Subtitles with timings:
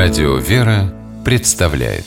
[0.00, 2.04] Радио «Вера» представляет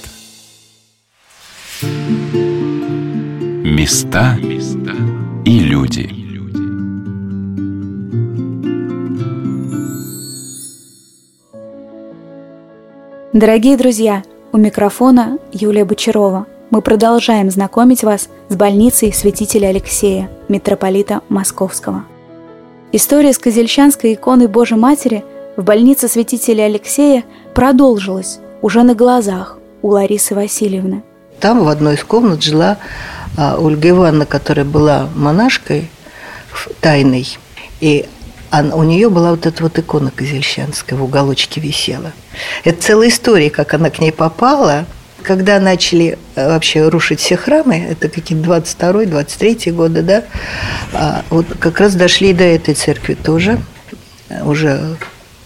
[3.65, 4.37] Места
[5.43, 6.09] и люди
[13.33, 14.23] Дорогие друзья,
[14.53, 16.47] у микрофона Юлия Бочарова.
[16.69, 22.05] Мы продолжаем знакомить вас с больницей святителя Алексея, митрополита Московского.
[22.93, 25.25] История с Козельчанской иконой Божьей Матери
[25.57, 31.03] в больнице святителя Алексея продолжилась уже на глазах у Ларисы Васильевны.
[31.39, 32.77] Там в одной из комнат жила
[33.37, 35.89] а, Ольга Ивановна, которая была монашкой
[36.81, 37.27] тайной.
[37.79, 38.05] И
[38.51, 42.11] она, у нее была вот эта вот икона Козельщанская в уголочке висела.
[42.63, 44.85] Это целая история, как она к ней попала.
[45.23, 50.23] Когда начали э, вообще рушить все храмы, это какие-то 22-23 годы, да,
[50.93, 53.61] а вот как раз дошли до этой церкви тоже,
[54.43, 54.97] уже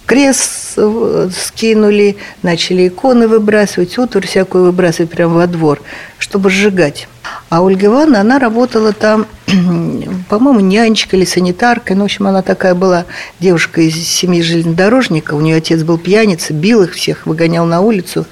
[0.05, 5.81] крест скинули, начали иконы выбрасывать, утварь всякую выбрасывать прямо во двор,
[6.17, 7.07] чтобы сжигать.
[7.49, 9.27] А Ольга Ивановна, она работала там,
[10.29, 11.95] по-моему, нянечкой или санитаркой.
[11.95, 13.05] Ну, в общем, она такая была
[13.39, 15.33] девушка из семьи железнодорожника.
[15.35, 18.25] У нее отец был пьяница, бил их всех, выгонял на улицу.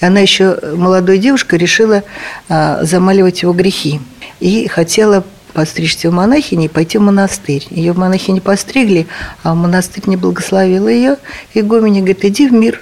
[0.00, 2.02] И она еще, молодой девушка, решила
[2.48, 4.00] а, замаливать его грехи.
[4.40, 5.24] И хотела
[5.58, 7.66] постричься в монахини и пойти в монастырь.
[7.70, 9.08] Ее в монахини постригли,
[9.42, 11.16] а монастырь не благословил ее.
[11.52, 12.80] И Гомини говорит, иди в мир,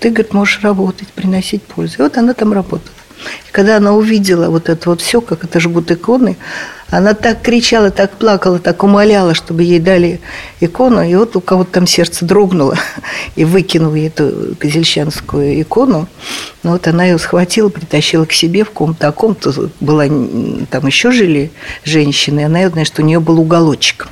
[0.00, 1.94] ты, говорит, можешь работать, приносить пользу.
[1.98, 2.90] И вот она там работала.
[3.48, 6.36] И когда она увидела вот это вот все, как это жгут иконы,
[6.90, 10.20] она так кричала, так плакала, так умоляла, чтобы ей дали
[10.60, 11.02] икону.
[11.02, 12.76] И вот у кого-то там сердце дрогнуло
[13.36, 16.08] и выкинула эту козельщанскую икону.
[16.62, 19.06] Ну вот она ее схватила, притащила к себе в комнату.
[19.06, 21.50] А комната была, там еще жили
[21.84, 22.44] женщины.
[22.44, 24.08] Она, знаешь, что у нее был уголочек.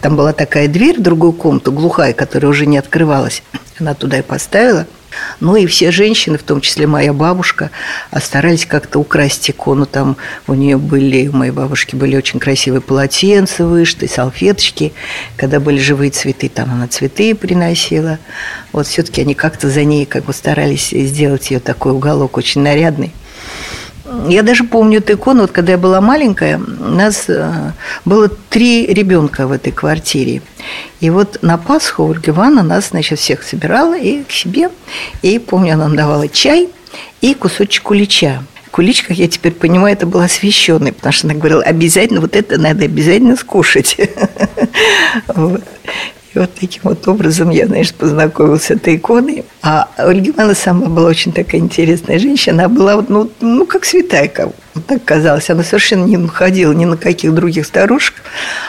[0.00, 3.42] Там была такая дверь в другую комнату, глухая, которая уже не открывалась.
[3.78, 4.86] Она туда и поставила–
[5.40, 7.70] ну и все женщины, в том числе моя бабушка,
[8.20, 9.86] старались как-то украсть икону.
[9.86, 14.92] Там у нее были, у моей бабушки были очень красивые полотенца вышиты, салфеточки.
[15.36, 18.18] Когда были живые цветы, там она цветы приносила.
[18.72, 23.12] Вот все-таки они как-то за ней как бы старались сделать ее такой уголок очень нарядный.
[24.28, 27.72] Я даже помню эту икону, вот когда я была маленькая, у нас э,
[28.04, 30.42] было три ребенка в этой квартире.
[31.00, 34.70] И вот на Пасху Ольга Ивановна нас, значит, всех собирала и к себе.
[35.22, 36.68] И помню, она нам давала чай
[37.20, 38.42] и кусочек кулича.
[38.70, 42.58] Кулич, как я теперь понимаю, это был освященный, потому что она говорила, обязательно вот это
[42.58, 43.96] надо обязательно скушать.
[46.34, 49.44] И вот таким вот образом я, знаешь, познакомилась с этой иконой.
[49.62, 52.64] А Ольга Ивановна сама была очень такая интересная женщина.
[52.64, 54.28] Она была ну, ну как святая,
[54.74, 55.50] как, так казалось.
[55.50, 58.14] Она совершенно не находила ни на каких других старушек.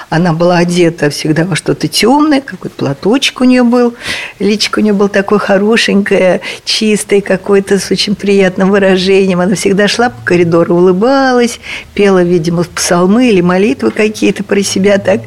[0.09, 3.95] Она была одета всегда во что-то темное, какой-то платочек у нее был.
[4.39, 9.39] Личико у нее было такое хорошенькое, чистое какое-то, с очень приятным выражением.
[9.39, 11.59] Она всегда шла по коридору, улыбалась,
[11.93, 15.21] пела, видимо, псалмы или молитвы какие-то про себя так.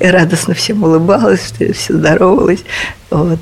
[0.00, 2.64] И радостно всем улыбалась, все здоровалась.
[3.10, 3.38] Вот.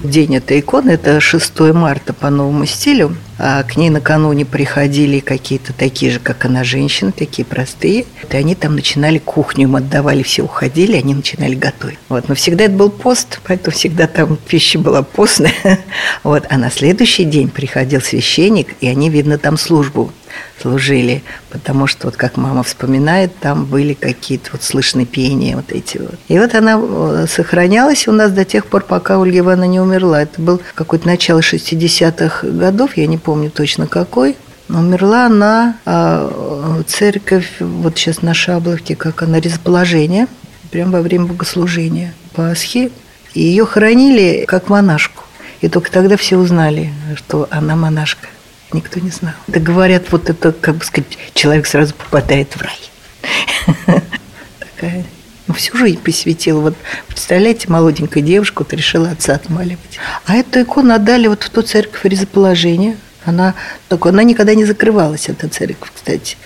[0.00, 3.16] День этой иконы– это 6 марта по новому стилю.
[3.38, 8.06] А к ней накануне приходили какие-то такие же, как она, женщины, такие простые.
[8.30, 11.98] И они там начинали кухню, им отдавали, все уходили, они начинали готовить.
[12.08, 12.28] Вот.
[12.28, 15.54] Но всегда это был пост, поэтому всегда там пища была постная.
[16.22, 16.44] Вот.
[16.50, 20.12] А на следующий день приходил священник, и они, видно, там службу
[20.60, 25.98] служили, потому что, вот как мама вспоминает, там были какие-то вот слышны пения вот эти
[25.98, 26.14] вот.
[26.28, 30.22] И вот она э, сохранялась у нас до тех пор, пока Ольга Ивановна не умерла.
[30.22, 34.36] Это был какое-то начало 60-х годов, я не помню точно какой.
[34.68, 40.26] Умерла она, а церковь, вот сейчас на Шабловке, как она, расположение,
[40.70, 42.90] прямо во время богослужения Пасхи.
[43.34, 45.24] И ее хоронили как монашку.
[45.60, 48.28] И только тогда все узнали, что она монашка
[48.74, 49.34] никто не знал.
[49.46, 54.02] Да говорят, вот это, как бы сказать, человек сразу попадает в рай.
[54.58, 55.04] Такая
[55.46, 56.60] ну, всю жизнь посвятила.
[56.60, 56.74] Вот
[57.06, 59.98] представляете, молоденькая девушка вот решила отца отмаливать.
[60.26, 62.96] А эту икону отдали вот в ту церковь резоположения.
[63.24, 63.54] Она,
[63.88, 66.36] только она никогда не закрывалась, эта церковь, кстати.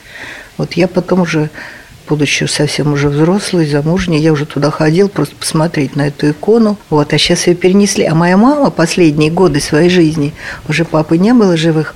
[0.56, 1.50] Вот я потом уже
[2.08, 6.78] будучи совсем уже взрослый, замужний, я уже туда ходил просто посмотреть на эту икону.
[6.90, 8.04] Вот, а сейчас ее перенесли.
[8.04, 10.32] А моя мама последние годы своей жизни,
[10.68, 11.94] уже папы не было живых,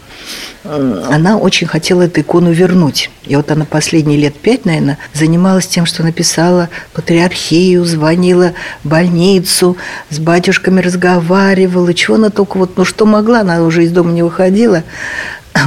[0.64, 3.10] она очень хотела эту икону вернуть.
[3.24, 8.52] И вот она последние лет пять, наверное, занималась тем, что написала патриархию, звонила
[8.84, 9.76] в больницу,
[10.10, 14.22] с батюшками разговаривала, чего она только вот, ну что могла, она уже из дома не
[14.22, 14.84] выходила.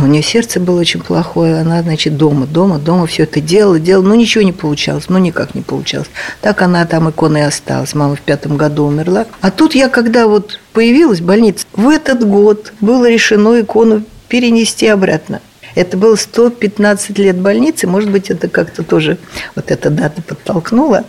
[0.04, 4.06] у нее сердце было очень плохое, она, значит, дома, дома, дома все это делала, делала,
[4.06, 6.10] но ничего не получалось, ну никак не получалось.
[6.42, 9.26] Так она там иконой осталась, мама в пятом году умерла.
[9.42, 14.04] А тут я, когда вот появилась в больнице, в этот год было решено икону
[14.36, 15.40] перенести обратно.
[15.76, 19.18] Это было 115 лет больницы, может быть, это как-то тоже
[19.56, 21.06] вот эта дата подтолкнула.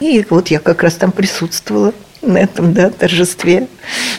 [0.00, 3.68] И вот я как раз там присутствовала на этом да, торжестве.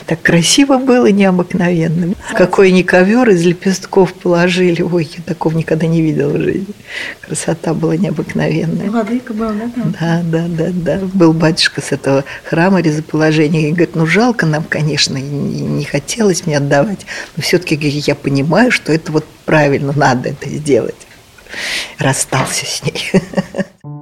[0.06, 2.14] Так красиво было, необыкновенно.
[2.34, 4.82] Какой ни ковер из лепестков положили.
[4.82, 6.74] Ой, я такого никогда не видела в жизни.
[7.20, 8.90] Красота была необыкновенная.
[8.90, 9.70] Владыка был, да?
[9.74, 9.94] Там?
[10.00, 10.98] Да, да, да, да.
[11.12, 13.68] Был батюшка с этого храма резоположения.
[13.68, 17.06] И говорит, ну жалко нам, конечно, и не хотелось мне отдавать.
[17.36, 21.06] Но все-таки я понимаю, что это вот правильно, надо это сделать.
[21.98, 23.10] Расстался с ней.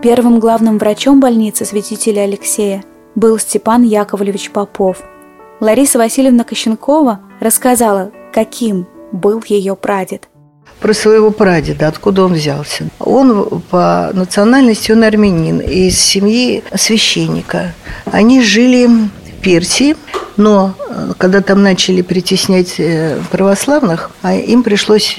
[0.00, 2.84] Первым главным врачом больницы святителя Алексея
[3.16, 4.98] был Степан Яковлевич Попов.
[5.58, 10.28] Лариса Васильевна Кощенкова рассказала, каким был ее прадед.
[10.78, 12.86] Про своего прадеда, откуда он взялся.
[13.00, 17.74] Он по национальности он армянин, из семьи священника.
[18.04, 19.96] Они жили в Персии,
[20.36, 20.74] но
[21.18, 25.16] когда там начали притеснять э, православных, а им пришлось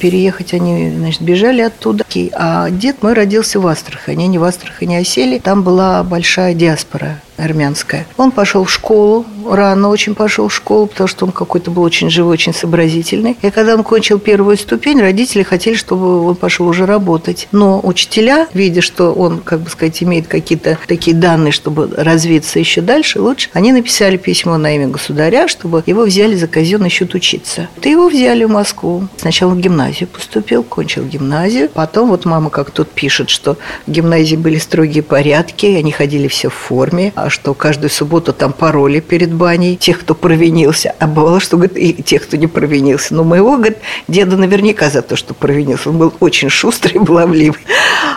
[0.00, 2.04] переехать, они значит, бежали оттуда.
[2.32, 5.38] А дед мой родился в Астрахани, они в Астрахани осели.
[5.38, 8.06] Там была большая диаспора армянская.
[8.16, 12.10] Он пошел в школу, рано очень пошел в школу, потому что он какой-то был очень
[12.10, 13.36] живой, очень сообразительный.
[13.40, 17.48] И когда он кончил первую ступень, родители хотели, чтобы он пошел уже работать.
[17.52, 22.80] Но учителя, видя, что он, как бы сказать, имеет какие-то такие данные, чтобы развиться еще
[22.80, 27.68] дальше, лучше, они написали письмо на имя государя, чтобы его взяли за казенный счет учиться.
[27.82, 29.08] И его взяли в Москву.
[29.16, 31.70] Сначала в гимназию поступил, кончил гимназию.
[31.70, 33.56] Потом вот мама как тут пишет, что
[33.86, 38.52] в гимназии были строгие порядки, они ходили все в форме, а что каждую субботу там
[38.52, 40.94] пароли перед баней тех, кто провинился.
[40.98, 43.14] А бывало, что говорит, и тех, кто не провинился.
[43.14, 43.78] Но моего, говорит,
[44.08, 45.90] деда наверняка за то, что провинился.
[45.90, 47.60] Он был очень шустрый, баловливый.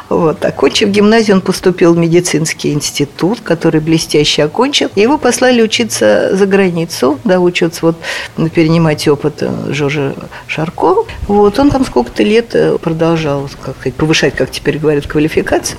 [0.09, 0.43] Вот.
[0.43, 4.89] Окончив гимназию, он поступил в медицинский институт, который блестяще окончил.
[4.95, 7.97] Его послали учиться за границу, да, учиться вот
[8.53, 10.13] перенимать опыт э, Жоржа
[10.47, 11.05] Шарко.
[11.27, 11.59] Вот.
[11.59, 15.77] Он там сколько-то лет э, продолжал как повышать, как теперь говорят, квалификацию.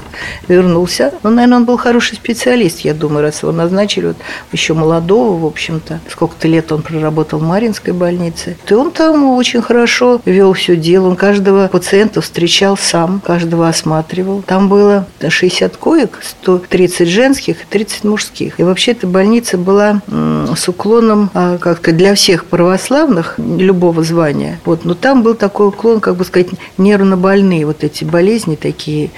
[0.49, 1.12] Вернулся.
[1.23, 4.17] Ну, наверное, он был хороший специалист, я думаю, раз его назначили, вот,
[4.53, 6.01] еще молодого, в общем-то.
[6.09, 8.57] Сколько-то лет он проработал в Маринской больнице.
[8.69, 11.09] И он там очень хорошо вел все дело.
[11.09, 14.43] Он каждого пациента встречал сам, каждого осматривал.
[14.43, 18.61] Там было 60 коек, 130 женских и 30 мужских.
[18.61, 24.59] И вообще эта больница была с уклоном а, как-то для всех православных любого звания.
[24.65, 24.85] Вот.
[24.85, 26.49] Но там был такой уклон, как бы сказать,
[26.79, 29.11] нервно-больные вот эти болезни такие.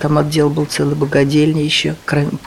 [0.00, 1.94] Там отдел был целый богадельни еще,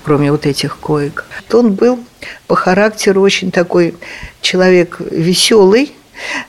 [0.04, 1.25] кроме вот этих коек коек.
[1.54, 2.00] Он был
[2.48, 3.96] по характеру очень такой
[4.42, 5.92] человек веселый,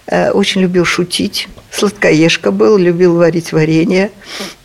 [0.07, 4.11] э, очень любил шутить, сладкоежка был, любил варить варенье,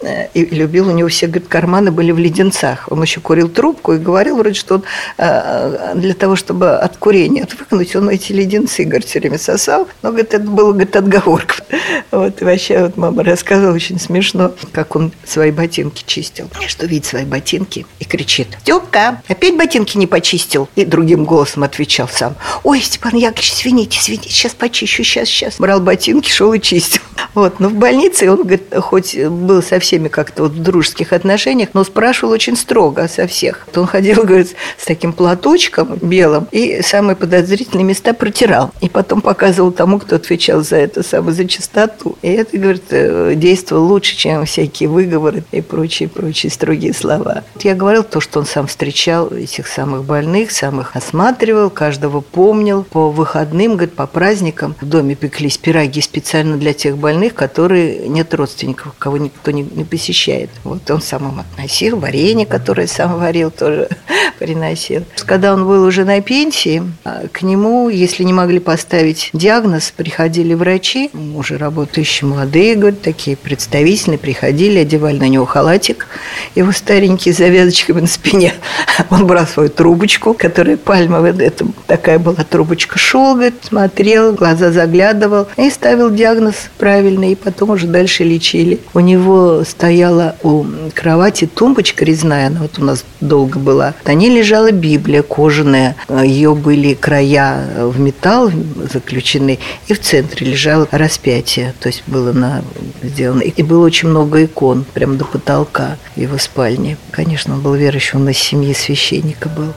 [0.02, 2.88] э, и любил, у него все говорит, карманы были в леденцах.
[2.92, 4.84] Он еще курил трубку и говорил вроде, что он
[5.18, 9.88] э, для того, чтобы от курения отвыкнуть, он эти леденцы, говорит, все время сосал.
[10.02, 11.56] Но, говорит, это было, говорит, отговорка.
[12.12, 16.50] Вот, и вообще, вот мама рассказывала очень смешно, как он свои ботинки чистил.
[16.68, 20.68] Что видит свои ботинки и кричит, Степка, опять ботинки не почистил?
[20.76, 25.58] И другим голосом отвечал сам, ой, Степан Яковлевич, извините, извините, сейчас почищу, сейчас, сейчас.
[25.58, 26.91] Брал ботинки, шел и чистил.
[27.34, 27.60] Вот.
[27.60, 31.84] Но в больнице он, говорит, хоть был со всеми как-то вот в дружеских отношениях, но
[31.84, 33.68] спрашивал очень строго со всех.
[33.76, 38.72] Он ходил, говорит, с таким платочком белым и самые подозрительные места протирал.
[38.82, 42.18] И потом показывал тому, кто отвечал за это самое, за чистоту.
[42.22, 47.44] И это, говорит, э, действовало лучше, чем всякие выговоры и прочие-прочие строгие слова.
[47.62, 52.84] Я говорил то, что он сам встречал этих самых больных, самых осматривал, каждого помнил.
[52.84, 58.34] По выходным, говорит, по праздникам в доме пеклись пироги специально для тех больных, которые нет
[58.34, 60.50] родственников, кого никто не, не посещает.
[60.64, 63.88] Вот он сам им относил, варенье, которое сам варил, тоже
[64.40, 65.04] приносил.
[65.28, 70.56] Когда он был уже на пенсии, а, к нему, если не могли поставить диагноз, приходили
[70.56, 76.08] врачи, уже работающие молодые, говорят, такие представительные, приходили, одевали на него халатик,
[76.56, 78.56] его старенький, с завязочками на спине.
[79.12, 85.48] Он брал свою трубочку, которая пальмовая, это такая была трубочка, шел, говорит, смотрел, глаза заглядывал
[85.58, 88.80] и ставил диагноз правильный, и потом уже дальше лечили.
[88.94, 93.94] У него стояла у кровати тумбочка резная, она вот у нас долго была.
[94.06, 98.52] На ней лежала Библия кожаная, ее были края в металл
[98.92, 102.64] заключены, и в центре лежало распятие, то есть было на,
[103.04, 103.42] сделано.
[103.42, 106.98] И было очень много икон, прямо до потолка его спальне.
[107.12, 109.74] Конечно, он был верующий, он из семьи священника был.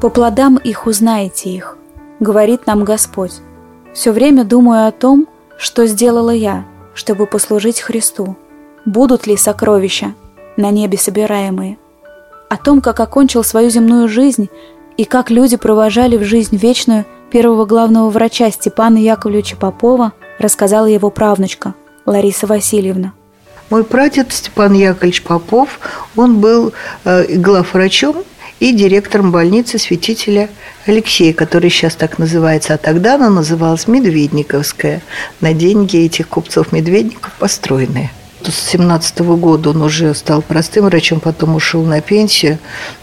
[0.00, 1.76] «По плодам их узнаете их»,—
[2.20, 3.32] говорит нам Господь.
[3.94, 5.26] Все время думаю о том,
[5.58, 8.36] что сделала я, чтобы послужить Христу.
[8.86, 10.14] Будут ли сокровища
[10.56, 11.76] на небе собираемые?
[12.48, 14.48] О том, как окончил свою земную жизнь
[14.96, 21.10] и как люди провожали в жизнь вечную первого главного врача Степана Яковлевича Попова, рассказала его
[21.10, 21.74] правнучка
[22.06, 23.12] Лариса Васильевна.
[23.68, 25.78] Мой прадед Степан Яковлевич Попов,
[26.16, 26.72] он был
[27.04, 28.24] э, главврачом
[28.60, 30.48] и директором больницы святителя
[30.86, 35.02] Алексея, который сейчас так называется, а тогда она называлась Медведниковская,
[35.40, 38.10] на деньги этих купцов Медведников построенные.
[38.42, 42.58] С 17 года он уже стал простым врачом, потом ушел на пенсию,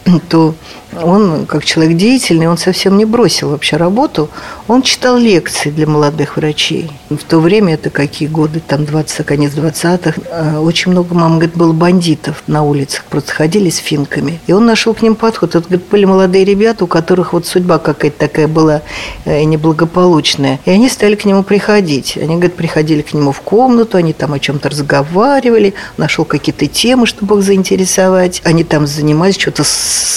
[0.29, 0.55] то
[1.03, 4.29] он, как человек деятельный, он совсем не бросил вообще работу.
[4.67, 6.89] Он читал лекции для молодых врачей.
[7.09, 11.55] В то время, это какие годы, там 20, конец 20-х, э, очень много, мама говорит,
[11.55, 14.39] было бандитов на улицах, просто ходили с финками.
[14.47, 15.55] И он нашел к ним подход.
[15.55, 18.81] Это, говорит, были молодые ребята, у которых вот судьба какая-то такая была
[19.25, 20.59] э, неблагополучная.
[20.65, 22.17] И они стали к нему приходить.
[22.17, 27.05] Они, говорит, приходили к нему в комнату, они там о чем-то разговаривали, нашел какие-то темы,
[27.05, 28.41] чтобы их заинтересовать.
[28.43, 30.15] Они там занимались что-то с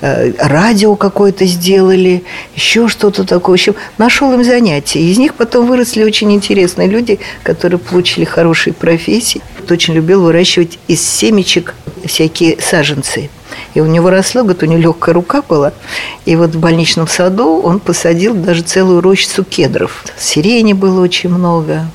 [0.00, 3.56] Э, радио какое-то сделали, еще что-то такое.
[3.56, 5.00] В общем, нашел им занятия.
[5.00, 9.40] Из них потом выросли очень интересные люди, которые получили хорошие профессии.
[9.68, 13.30] Очень любил выращивать из семечек всякие саженцы.
[13.74, 15.72] И у него росло, говорит, у него легкая рука была.
[16.24, 20.04] И вот в больничном саду он посадил даже целую рощицу кедров.
[20.18, 21.86] Сирени было очень много.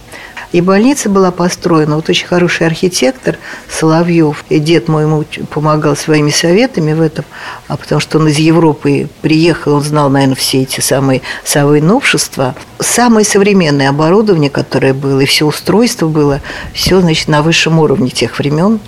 [0.52, 3.38] И больница была построена, вот очень хороший архитектор
[3.70, 7.24] Соловьев, и дед мой ему помогал своими советами в этом,
[7.68, 12.56] а потому что он из Европы приехал, он знал, наверное, все эти самые, самые новшества.
[12.80, 16.42] Самое современное оборудование, которое было, и все устройство было,
[16.74, 18.80] все, значит, на высшем уровне тех времен.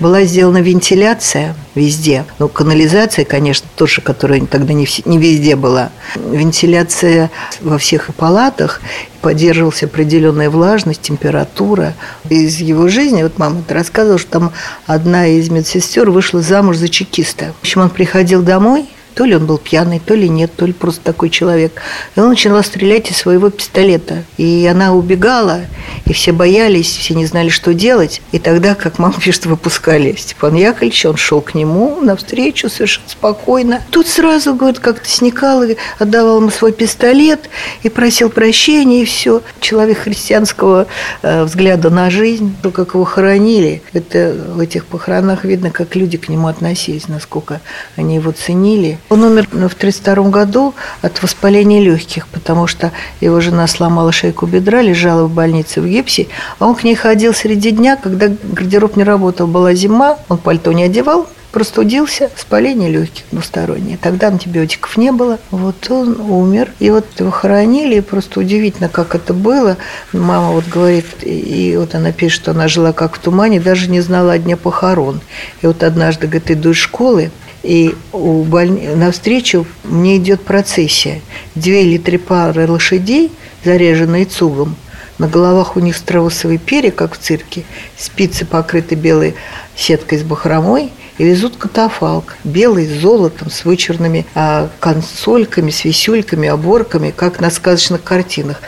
[0.00, 2.24] Была сделана вентиляция везде.
[2.38, 5.90] Ну, канализация, конечно, тоже, которая тогда не, не везде была.
[6.16, 7.30] Вентиляция
[7.60, 8.80] во всех палатах
[9.20, 11.94] поддерживалась определенная влажность, температура.
[12.28, 14.52] Из его жизни, вот мама рассказывала, что там
[14.86, 17.52] одна из медсестер вышла замуж за чекиста.
[17.58, 20.74] В общем, он приходил домой, то ли он был пьяный, то ли нет, то ли
[20.74, 21.80] просто такой человек.
[22.14, 24.24] И он начал стрелять из своего пистолета.
[24.36, 25.62] И она убегала,
[26.04, 28.20] и все боялись, все не знали, что делать.
[28.32, 33.82] И тогда, как мама пишет, выпускали Степан Яковлевич, он шел к нему навстречу совершенно спокойно.
[33.90, 35.64] Тут сразу, говорит, как-то сникал
[35.98, 37.48] отдавал ему свой пистолет
[37.82, 39.40] и просил прощения, и все.
[39.60, 40.88] Человек христианского
[41.22, 46.18] э, взгляда на жизнь, то, как его хоронили, это в этих похоронах видно, как люди
[46.18, 47.62] к нему относились, насколько
[47.96, 48.98] они его ценили.
[49.08, 54.82] Он умер в 1932 году от воспаления легких, потому что его жена сломала шейку бедра,
[54.82, 56.26] лежала в больнице в гипсе,
[56.58, 60.72] а он к ней ходил среди дня, когда гардероб не работал, была зима, он пальто
[60.72, 63.96] не одевал, простудился, воспаление легких двустороннее.
[63.96, 65.38] Тогда антибиотиков не было.
[65.50, 66.70] Вот он умер.
[66.80, 69.78] И вот его хоронили, и просто удивительно, как это было.
[70.12, 74.02] Мама вот говорит, и вот она пишет, что она жила как в тумане, даже не
[74.02, 75.22] знала о дне похорон.
[75.62, 77.30] И вот однажды, говорит, иду из школы,
[77.66, 78.86] и у больни...
[78.88, 81.20] навстречу мне идет процессия.
[81.54, 83.32] Две или три пары лошадей,
[83.64, 84.76] заряженные цугом,
[85.18, 87.64] на головах у них страусовые перья, как в цирке,
[87.96, 89.34] спицы покрыты белой
[89.74, 96.48] сеткой с бахромой, и везут катафалк, белый, с золотом, с вычурными а, консольками, с висюльками,
[96.48, 98.60] оборками, как на сказочных картинах.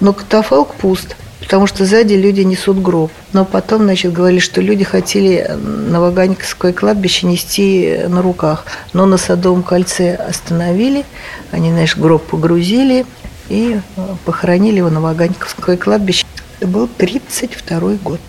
[0.00, 1.16] Но катафалк пуст–
[1.48, 3.10] потому что сзади люди несут гроб.
[3.32, 8.66] Но потом, значит, говорили, что люди хотели на Ваганьковское кладбище нести на руках.
[8.92, 11.06] Но на Садовом кольце остановили,
[11.50, 13.06] они, знаешь, гроб погрузили
[13.48, 16.26] и э, похоронили его на Ваганьковское кладбище.
[16.60, 18.20] Это был 32 год.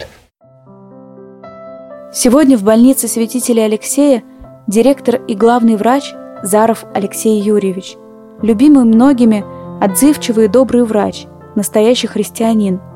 [2.13, 4.23] Сегодня в больнице святителя Алексея
[4.65, 7.97] директор и главный врач Заров Алексей Юрьевич.
[8.41, 9.43] Любимый многими,
[9.83, 12.79] отзывчивый и добрый врач, настоящий христианин–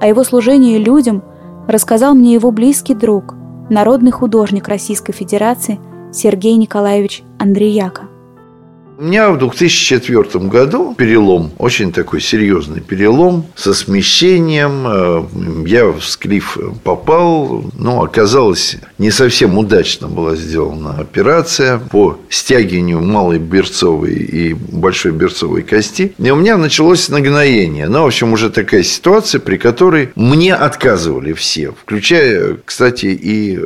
[0.00, 1.22] о его служении людям
[1.66, 3.34] рассказал мне его близкий друг,
[3.68, 5.78] народный художник Российской Федерации
[6.12, 8.07] Сергей Николаевич Андреяка.
[9.00, 14.86] У меня в 2004 году перелом, очень такой серьезный перелом со смещением.
[14.88, 23.00] Э, я в склиф попал, но оказалось не совсем удачно была сделана операция по стягиванию
[23.00, 26.12] малой берцовой и большой берцовой кости.
[26.18, 27.88] И у меня началось нагноение.
[27.88, 33.60] Ну, в общем, уже такая ситуация, при которой мне отказывали все, включая, кстати, и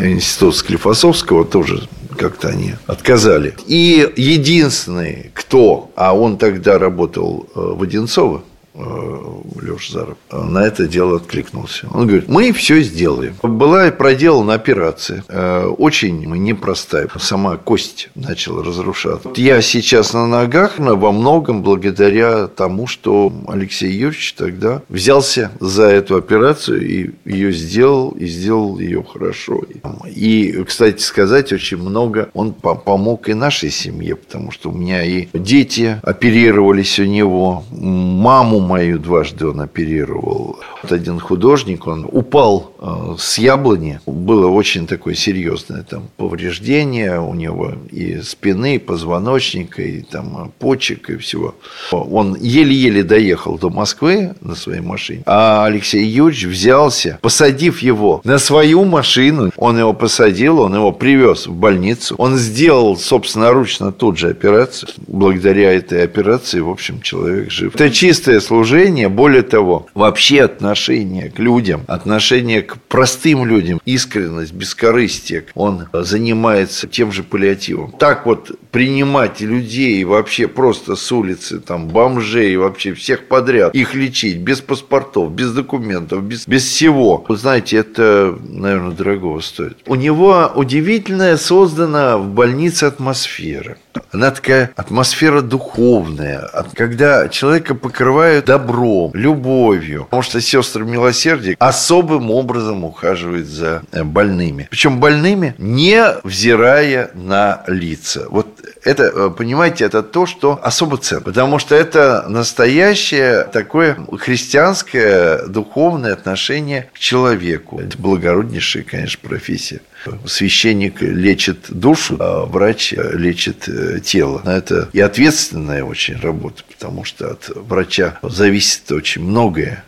[0.00, 3.54] институт Склифосовского тоже как-то они отказали.
[3.66, 8.42] И единственный, кто, а он тогда работал э, в Одинцово,
[8.74, 11.86] Леша Заров, на это дело откликнулся.
[11.92, 13.34] Он говорит, мы все сделаем.
[13.42, 17.08] Была проделана операция, э, очень непростая.
[17.18, 19.30] Сама кость начала разрушаться.
[19.36, 26.16] Я сейчас на ногах во многом благодаря тому, что Алексей Юрьевич тогда взялся за эту
[26.16, 29.62] операцию и ее сделал, и сделал ее хорошо.
[30.06, 35.28] И, кстати сказать, очень много он помог и нашей семье, потому что у меня и
[35.34, 40.58] дети оперировались у него, маму мою дважды он оперировал.
[40.82, 47.34] Вот один художник, он упал э, с яблони, было очень такое серьезное там повреждение у
[47.34, 51.54] него и спины, и позвоночника, и там почек, и всего.
[51.90, 58.38] Он еле-еле доехал до Москвы на своей машине, а Алексей Юрьевич взялся, посадив его на
[58.38, 64.28] свою машину, он его посадил, он его привез в больницу, он сделал собственноручно тут же
[64.28, 64.90] операцию.
[65.06, 67.74] Благодаря этой операции, в общем, человек жив.
[67.74, 75.46] Это чистое служение, более того, вообще отношение к людям, отношение к простым людям, искренность, бескорыстие.
[75.54, 77.92] Он занимается тем же паллиативом.
[77.92, 84.36] Так вот принимать людей вообще просто с улицы, там, бомжей, вообще всех подряд, их лечить
[84.36, 87.24] без паспортов, без документов, без, без всего.
[87.26, 89.78] Вы знаете, это, наверное, дорогого стоит.
[89.86, 93.78] У него удивительная создана в больнице атмосфера.
[94.10, 100.04] Она такая атмосфера духовная, когда человека покрывают добром, любовью.
[100.04, 104.68] Потому что сестры милосердия особым образом ухаживают за э, больными.
[104.70, 108.26] Причем больными, не взирая на лица.
[108.28, 108.48] Вот
[108.84, 111.22] это, э, понимаете, это то, что особо ценно.
[111.22, 117.80] Потому что это настоящее такое христианское духовное отношение к человеку.
[117.80, 119.80] Это благороднейшая, конечно, профессия.
[120.26, 124.42] Священник лечит душу, а врач лечит э, тело.
[124.44, 129.84] Это и ответственная очень работа, потому что от врача зависит очень многое.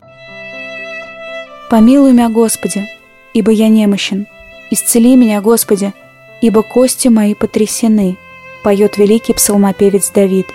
[1.71, 2.87] «Помилуй меня, Господи,
[3.33, 4.26] ибо я немощен.
[4.71, 5.92] Исцели меня, Господи,
[6.40, 8.16] ибо кости мои потрясены»,
[8.62, 10.47] поет великий псалмопевец Давид.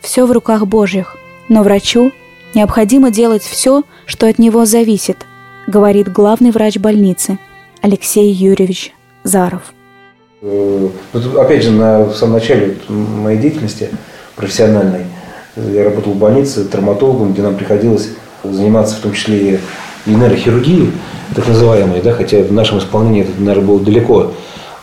[0.00, 1.16] Все в руках Божьих,
[1.48, 2.12] но врачу
[2.54, 5.18] необходимо делать все, что от него зависит,
[5.66, 7.38] говорит главный врач больницы–
[7.84, 9.74] Алексей Юрьевич Заров.
[10.40, 10.88] Э,
[11.36, 13.90] опять же, на, в самом начале моей деятельности
[14.36, 15.02] профессиональной
[15.54, 18.08] я работал в больнице травматологом, где нам приходилось
[18.42, 19.60] заниматься в том числе
[20.06, 20.92] и нейрохирургией,
[21.34, 24.32] так называемой, да, хотя в нашем исполнении это, наверное, было далеко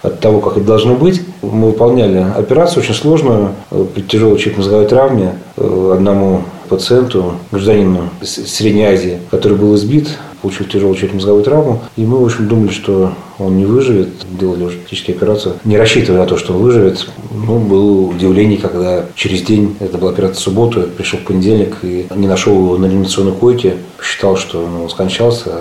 [0.04, 1.24] от того, как это должно быть.
[1.42, 3.56] Мы выполняли операцию очень сложную
[3.96, 10.08] при тяжелой черепно-мозговой травме э, одному пациенту, гражданину из Средней Азии, который был избит,
[10.42, 11.82] получил тяжелую черепно-мозговую травму.
[11.96, 14.10] И мы, в общем, думали, что он не выживет.
[14.40, 17.08] Делали уже практически операцию, не рассчитывая на то, что он выживет.
[17.32, 22.08] Ну, было удивление, когда через день, это была операция в субботу, пришел в понедельник и
[22.16, 25.52] не нашел его на реанимационной койке, посчитал, что ну, он скончался,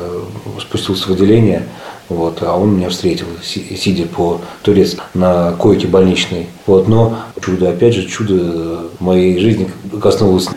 [0.60, 1.66] спустился в отделение.
[2.08, 6.48] Вот, а он меня встретил, сидя по турец на койке больничной.
[6.66, 9.70] Вот, но чудо, опять же, чудо моей жизни
[10.02, 10.48] коснулось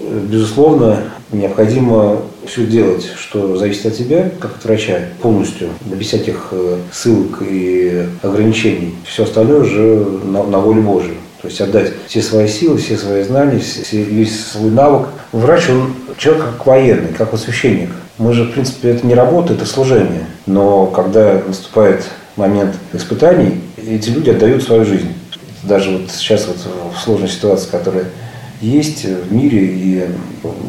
[0.00, 6.78] безусловно, необходимо все делать, что зависит от тебя, как от врача, полностью, без всяких э,
[6.92, 8.94] ссылок и ограничений.
[9.04, 11.16] Все остальное уже на, на волю Божию.
[11.42, 15.08] То есть отдать все свои силы, все свои знания, все, весь свой навык.
[15.32, 17.90] Врач, он человек как военный, как вот священник.
[18.16, 20.26] Мы же, в принципе, это не работа, это служение.
[20.46, 22.04] Но когда наступает
[22.36, 25.12] момент испытаний, эти люди отдают свою жизнь.
[25.62, 26.56] Даже вот сейчас вот
[26.94, 28.06] в сложной ситуации, которая
[28.60, 30.08] есть в мире и,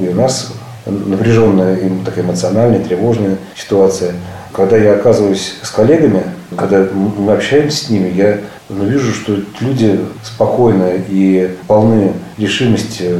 [0.02, 0.52] и у нас
[0.86, 4.14] напряженная, такая эмоциональная, тревожная ситуация.
[4.54, 6.24] Когда я оказываюсь с коллегами,
[6.56, 13.20] когда мы общаемся с ними, я ну, вижу, что люди спокойны и полны решимости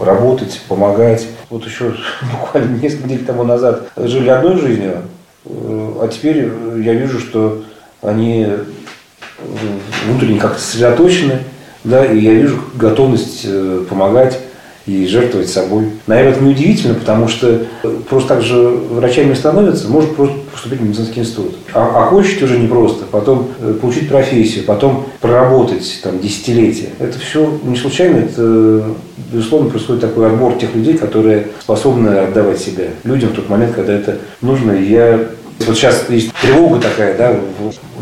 [0.00, 1.26] работать, помогать.
[1.50, 1.94] Вот еще
[2.40, 5.02] буквально несколько недель тому назад жили одной жизнью,
[5.44, 6.50] а теперь
[6.82, 7.62] я вижу, что
[8.02, 8.46] они
[10.06, 11.40] внутренне как-то сосредоточены,
[11.84, 14.38] да, и я вижу готовность э, помогать
[14.88, 15.90] и жертвовать собой.
[16.06, 17.66] Наверное, это неудивительно, потому что
[18.08, 21.56] просто так же врачами становятся, может просто поступить в медицинский институт.
[21.74, 26.88] А, а хочет уже непросто, потом э, получить профессию, потом проработать там десятилетия.
[26.98, 28.82] Это все не случайно, это,
[29.30, 33.92] безусловно, происходит такой отбор тех людей, которые способны отдавать себя людям в тот момент, когда
[33.92, 34.72] это нужно.
[34.72, 35.20] И я
[35.66, 37.38] вот сейчас есть тревога такая, да,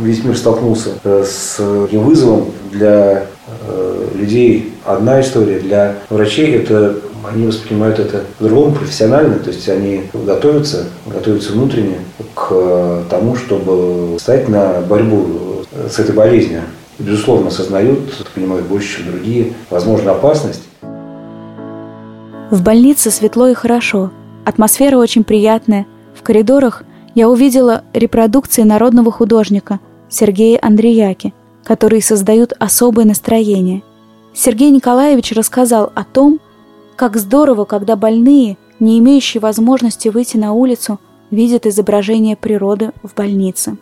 [0.00, 3.26] весь мир столкнулся э, с вызовом для
[3.68, 3.85] Э,
[4.16, 6.96] людей одна история, для врачей это
[7.32, 11.98] они воспринимают это по-другому, профессионально, то есть они готовятся, готовятся внутренне
[12.34, 16.62] к тому, чтобы стать на борьбу с этой болезнью.
[16.98, 17.98] Безусловно, осознают,
[18.34, 20.62] понимают больше, чем другие, возможно, опасность.
[22.50, 24.12] В больнице светло и хорошо,
[24.44, 25.86] атмосфера очень приятная.
[26.14, 33.82] В коридорах я увидела репродукции народного художника Сергея Андреяки, которые создают особое настроение.
[34.36, 36.40] Сергей Николаевич рассказал о том,
[36.94, 43.78] как здорово, когда больные, не имеющие возможности выйти на улицу, видят изображение природы в больнице.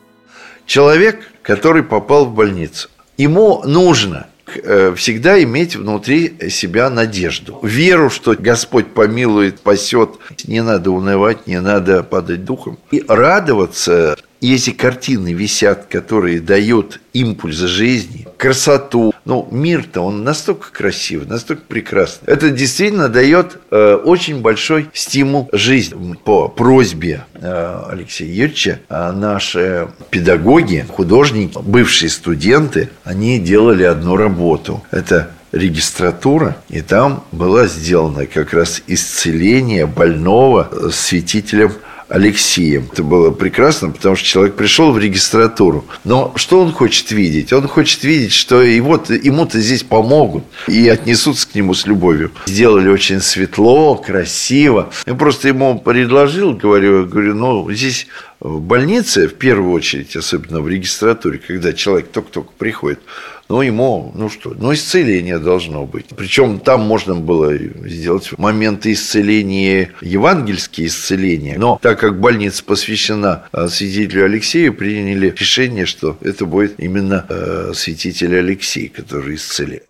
[0.65, 8.37] Человек, который попал в больницу, ему нужно э, всегда иметь внутри себя надежду, веру, что
[8.39, 10.11] Господь помилует, спасет.
[10.47, 12.79] Не надо унывать, не надо падать духом.
[12.93, 19.15] И радоваться и эти картины висят, которые дают импульс жизни, красоту.
[19.25, 22.27] Ну, мир-то, он настолько красивый, настолько прекрасный.
[22.27, 26.17] Это действительно дает э, очень большой стимул жизни.
[26.25, 34.83] По просьбе э, Алексея Юрьевича э, наши педагоги, художники, бывшие студенты, они делали одну работу.
[34.91, 41.73] Это регистратура, и там было сделано как раз исцеление больного святителем
[42.09, 42.89] Алексеем.
[42.93, 45.85] Это было прекрасно, потому что человек пришел в регистратуру.
[46.05, 47.53] Но что он хочет видеть?
[47.53, 52.33] Он хочет видеть, что его ему-то здесь помогут и отнесутся к нему с любовью.
[52.47, 54.91] Сделали очень светло, красиво.
[55.07, 58.07] Я просто ему предложил, говорю, говорю, ну, здесь
[58.41, 63.01] в больнице, в первую очередь, особенно в регистратуре, когда человек только-только приходит,
[63.49, 66.07] ну, ему, ну что, ну, исцеление должно быть.
[66.17, 71.57] Причем там можно было сделать моменты исцеления, евангельские исцеления.
[71.59, 77.73] Но так как больница посвящена а, святителю Алексею, приняли решение, что это будет именно э,
[77.75, 79.85] святитель Алексей, который исцеляет.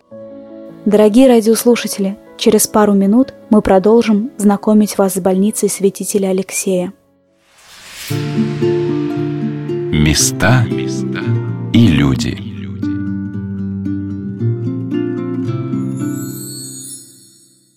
[0.85, 6.93] Дорогие радиослушатели, через пару минут мы продолжим знакомить вас с больницей святителя Алексея.
[9.93, 10.67] Места
[11.73, 12.37] и люди–